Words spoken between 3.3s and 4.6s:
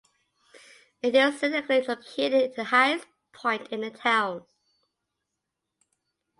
point in the town.